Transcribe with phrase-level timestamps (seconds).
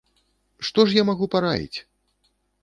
[0.69, 1.77] Што ж я магу параіць?!